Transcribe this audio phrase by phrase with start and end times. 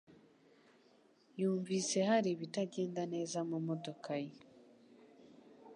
[1.39, 4.35] Yumvise hari ibitagenda neza mumodoka ye.